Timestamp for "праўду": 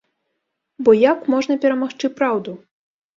2.17-2.55